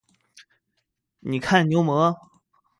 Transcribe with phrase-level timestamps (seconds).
[1.19, 2.17] 你看牛魔？